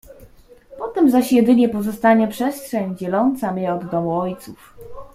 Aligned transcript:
"Potem 0.77 1.11
zaś 1.11 1.31
jedynie 1.31 1.69
pozostanie 1.69 2.27
przestrzeń, 2.27 2.97
dzieląca 2.97 3.51
mię 3.53 3.73
od 3.73 3.85
domu 3.89 4.19
ojców." 4.19 4.73